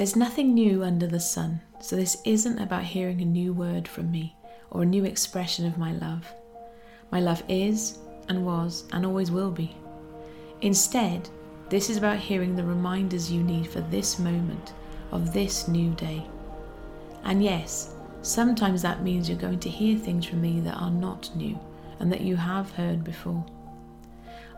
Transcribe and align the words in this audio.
There's 0.00 0.16
nothing 0.16 0.54
new 0.54 0.82
under 0.82 1.06
the 1.06 1.20
sun, 1.20 1.60
so 1.78 1.94
this 1.94 2.16
isn't 2.24 2.58
about 2.58 2.84
hearing 2.84 3.20
a 3.20 3.26
new 3.26 3.52
word 3.52 3.86
from 3.86 4.10
me 4.10 4.34
or 4.70 4.80
a 4.80 4.86
new 4.86 5.04
expression 5.04 5.66
of 5.66 5.76
my 5.76 5.92
love. 5.92 6.24
My 7.10 7.20
love 7.20 7.42
is 7.50 7.98
and 8.26 8.46
was 8.46 8.84
and 8.94 9.04
always 9.04 9.30
will 9.30 9.50
be. 9.50 9.76
Instead, 10.62 11.28
this 11.68 11.90
is 11.90 11.98
about 11.98 12.16
hearing 12.16 12.56
the 12.56 12.64
reminders 12.64 13.30
you 13.30 13.42
need 13.42 13.66
for 13.66 13.82
this 13.82 14.18
moment 14.18 14.72
of 15.12 15.34
this 15.34 15.68
new 15.68 15.90
day. 15.96 16.26
And 17.24 17.44
yes, 17.44 17.92
sometimes 18.22 18.80
that 18.80 19.02
means 19.02 19.28
you're 19.28 19.36
going 19.36 19.60
to 19.60 19.68
hear 19.68 19.98
things 19.98 20.24
from 20.24 20.40
me 20.40 20.60
that 20.60 20.78
are 20.78 20.90
not 20.90 21.30
new 21.36 21.60
and 21.98 22.10
that 22.10 22.22
you 22.22 22.36
have 22.36 22.70
heard 22.70 23.04
before. 23.04 23.44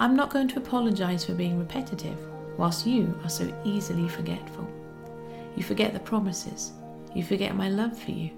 I'm 0.00 0.16
not 0.16 0.30
going 0.30 0.48
to 0.48 0.60
apologise 0.60 1.26
for 1.26 1.34
being 1.34 1.58
repetitive, 1.58 2.16
whilst 2.56 2.86
you 2.86 3.14
are 3.22 3.28
so 3.28 3.52
easily 3.66 4.08
forgetful. 4.08 4.66
You 5.56 5.62
forget 5.62 5.92
the 5.92 6.00
promises. 6.00 6.72
You 7.14 7.24
forget 7.24 7.56
my 7.56 7.68
love 7.68 7.98
for 7.98 8.10
you. 8.10 8.30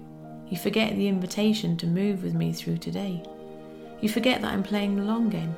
You 0.49 0.57
forget 0.57 0.95
the 0.95 1.07
invitation 1.07 1.77
to 1.77 1.85
move 1.85 2.23
with 2.23 2.33
me 2.33 2.53
through 2.53 2.77
today. 2.77 3.21
You 4.01 4.09
forget 4.09 4.41
that 4.41 4.53
I'm 4.53 4.63
playing 4.63 4.95
the 4.95 5.03
long 5.03 5.29
game. 5.29 5.55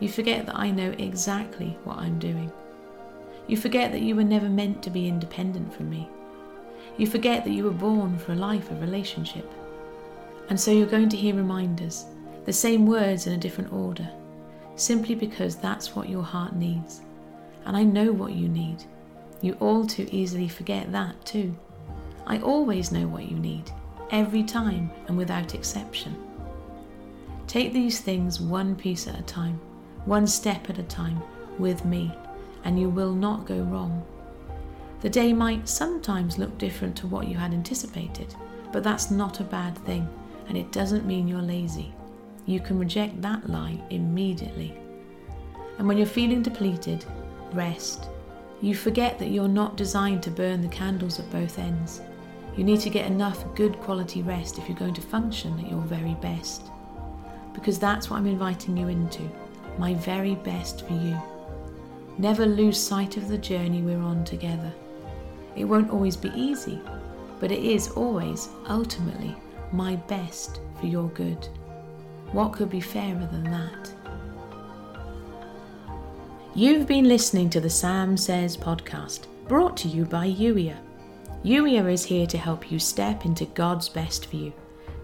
You 0.00 0.08
forget 0.08 0.46
that 0.46 0.56
I 0.56 0.70
know 0.70 0.90
exactly 0.98 1.78
what 1.84 1.98
I'm 1.98 2.18
doing. 2.18 2.50
You 3.46 3.56
forget 3.56 3.92
that 3.92 4.02
you 4.02 4.16
were 4.16 4.24
never 4.24 4.48
meant 4.48 4.82
to 4.82 4.90
be 4.90 5.08
independent 5.08 5.72
from 5.72 5.88
me. 5.88 6.08
You 6.98 7.06
forget 7.06 7.44
that 7.44 7.52
you 7.52 7.64
were 7.64 7.70
born 7.70 8.18
for 8.18 8.32
a 8.32 8.36
life 8.36 8.70
of 8.70 8.80
relationship. 8.80 9.50
And 10.48 10.60
so 10.60 10.72
you're 10.72 10.86
going 10.86 11.08
to 11.10 11.16
hear 11.16 11.34
reminders, 11.34 12.06
the 12.44 12.52
same 12.52 12.86
words 12.86 13.26
in 13.26 13.32
a 13.32 13.38
different 13.38 13.72
order, 13.72 14.08
simply 14.74 15.14
because 15.14 15.56
that's 15.56 15.94
what 15.94 16.08
your 16.08 16.24
heart 16.24 16.56
needs. 16.56 17.02
And 17.64 17.76
I 17.76 17.84
know 17.84 18.10
what 18.10 18.32
you 18.32 18.48
need. 18.48 18.84
You 19.42 19.54
all 19.54 19.86
too 19.86 20.06
easily 20.10 20.48
forget 20.48 20.92
that 20.92 21.24
too. 21.24 21.56
I 22.26 22.38
always 22.40 22.92
know 22.92 23.06
what 23.06 23.30
you 23.30 23.38
need, 23.38 23.70
every 24.10 24.42
time 24.42 24.90
and 25.08 25.16
without 25.16 25.54
exception. 25.54 26.16
Take 27.46 27.72
these 27.72 28.00
things 28.00 28.40
one 28.40 28.76
piece 28.76 29.08
at 29.08 29.18
a 29.18 29.22
time, 29.22 29.60
one 30.04 30.26
step 30.26 30.68
at 30.68 30.78
a 30.78 30.84
time, 30.84 31.22
with 31.58 31.84
me, 31.84 32.12
and 32.64 32.78
you 32.78 32.88
will 32.88 33.12
not 33.12 33.46
go 33.46 33.58
wrong. 33.62 34.04
The 35.00 35.10
day 35.10 35.32
might 35.32 35.68
sometimes 35.68 36.38
look 36.38 36.56
different 36.58 36.94
to 36.96 37.06
what 37.06 37.26
you 37.26 37.36
had 37.36 37.54
anticipated, 37.54 38.34
but 38.72 38.84
that's 38.84 39.10
not 39.10 39.40
a 39.40 39.44
bad 39.44 39.76
thing, 39.78 40.08
and 40.48 40.56
it 40.58 40.70
doesn't 40.70 41.06
mean 41.06 41.26
you're 41.26 41.40
lazy. 41.40 41.92
You 42.44 42.60
can 42.60 42.78
reject 42.78 43.20
that 43.22 43.48
lie 43.48 43.82
immediately. 43.90 44.78
And 45.78 45.88
when 45.88 45.96
you're 45.96 46.06
feeling 46.06 46.42
depleted, 46.42 47.06
rest 47.52 48.08
you 48.60 48.74
forget 48.74 49.18
that 49.18 49.30
you're 49.30 49.48
not 49.48 49.76
designed 49.76 50.22
to 50.24 50.30
burn 50.30 50.60
the 50.60 50.68
candles 50.68 51.18
at 51.18 51.30
both 51.30 51.58
ends. 51.58 52.02
You 52.56 52.64
need 52.64 52.80
to 52.80 52.90
get 52.90 53.06
enough 53.06 53.54
good 53.54 53.78
quality 53.78 54.22
rest 54.22 54.58
if 54.58 54.68
you're 54.68 54.76
going 54.76 54.94
to 54.94 55.00
function 55.00 55.58
at 55.60 55.70
your 55.70 55.80
very 55.80 56.14
best. 56.14 56.64
Because 57.54 57.78
that's 57.78 58.10
what 58.10 58.16
I'm 58.16 58.26
inviting 58.26 58.76
you 58.76 58.88
into 58.88 59.22
my 59.78 59.94
very 59.94 60.34
best 60.34 60.86
for 60.86 60.92
you. 60.92 61.16
Never 62.18 62.44
lose 62.44 62.78
sight 62.78 63.16
of 63.16 63.28
the 63.28 63.38
journey 63.38 63.80
we're 63.80 64.02
on 64.02 64.24
together. 64.24 64.72
It 65.56 65.64
won't 65.64 65.90
always 65.90 66.16
be 66.16 66.30
easy, 66.34 66.78
but 67.38 67.50
it 67.50 67.64
is 67.64 67.88
always, 67.92 68.50
ultimately, 68.68 69.34
my 69.72 69.96
best 69.96 70.60
for 70.78 70.86
your 70.86 71.08
good. 71.10 71.48
What 72.32 72.52
could 72.52 72.68
be 72.68 72.80
fairer 72.80 73.26
than 73.32 73.44
that? 73.44 73.92
You've 76.56 76.88
been 76.88 77.04
listening 77.04 77.48
to 77.50 77.60
the 77.60 77.70
Sam 77.70 78.16
Says 78.16 78.56
podcast, 78.56 79.28
brought 79.46 79.76
to 79.76 79.88
you 79.88 80.04
by 80.04 80.26
Youier. 80.26 80.76
Youier 81.44 81.92
is 81.92 82.04
here 82.04 82.26
to 82.26 82.36
help 82.36 82.72
you 82.72 82.80
step 82.80 83.24
into 83.24 83.44
God's 83.44 83.88
best 83.88 84.26
for 84.26 84.34
you, 84.34 84.52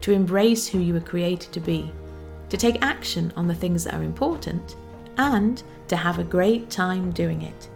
to 0.00 0.10
embrace 0.10 0.66
who 0.66 0.80
you 0.80 0.92
were 0.92 1.00
created 1.00 1.52
to 1.52 1.60
be, 1.60 1.92
to 2.48 2.56
take 2.56 2.82
action 2.82 3.32
on 3.36 3.46
the 3.46 3.54
things 3.54 3.84
that 3.84 3.94
are 3.94 4.02
important, 4.02 4.74
and 5.18 5.62
to 5.86 5.94
have 5.94 6.18
a 6.18 6.24
great 6.24 6.68
time 6.68 7.12
doing 7.12 7.42
it. 7.42 7.68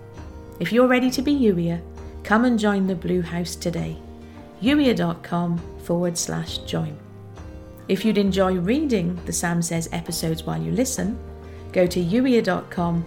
If 0.58 0.72
you're 0.72 0.88
ready 0.88 1.08
to 1.08 1.22
be 1.22 1.32
Youier, 1.32 1.80
come 2.24 2.46
and 2.46 2.58
join 2.58 2.88
the 2.88 2.96
Blue 2.96 3.22
House 3.22 3.54
today. 3.54 3.96
Youier.com 4.60 5.58
forward 5.84 6.18
slash 6.18 6.58
join. 6.58 6.98
If 7.86 8.04
you'd 8.04 8.18
enjoy 8.18 8.54
reading 8.54 9.14
the 9.26 9.32
Sam 9.32 9.62
Says 9.62 9.88
episodes 9.92 10.42
while 10.42 10.60
you 10.60 10.72
listen, 10.72 11.16
go 11.72 11.86
to 11.86 12.02
youier.com 12.02 13.06